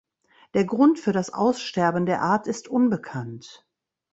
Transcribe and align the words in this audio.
Der 0.55 0.65
Grund 0.65 0.97
für 0.99 1.11
das 1.11 1.31
Aussterben 1.31 2.07
der 2.07 2.23
Art 2.23 2.47
ist 2.47 2.67
unbekannt. 2.67 3.67